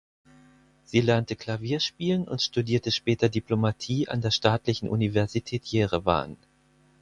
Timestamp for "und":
2.27-2.41